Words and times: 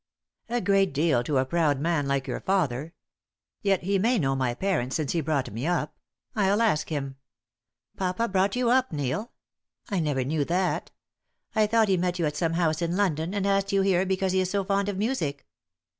"A 0.49 0.61
great 0.61 0.95
deal 0.95 1.23
to 1.23 1.37
a 1.37 1.45
proud 1.45 1.79
man 1.79 2.07
like 2.07 2.25
your 2.25 2.39
father. 2.41 2.95
Yet 3.61 3.83
he 3.83 3.99
may 3.99 4.17
know 4.17 4.35
my 4.35 4.55
parents 4.55 4.95
since 4.95 5.11
he 5.11 5.21
brought 5.21 5.51
me 5.53 5.67
up. 5.67 5.95
I'll 6.35 6.63
ask 6.63 6.89
him." 6.89 7.17
"Papa 7.97 8.27
brought 8.27 8.55
you 8.55 8.71
up, 8.71 8.91
Neil? 8.91 9.31
I 9.91 9.99
never 9.99 10.23
knew 10.23 10.43
that. 10.45 10.89
I 11.53 11.67
thought 11.67 11.87
he 11.87 11.97
met 11.97 12.17
you 12.17 12.25
at 12.25 12.35
some 12.35 12.53
house 12.53 12.81
in 12.81 12.97
London, 12.97 13.35
and 13.35 13.45
asked 13.45 13.71
you 13.71 13.83
here 13.83 14.03
because 14.03 14.31
he 14.31 14.39
is 14.39 14.49
so 14.49 14.63
fond 14.63 14.89
of 14.89 14.97
music." 14.97 15.45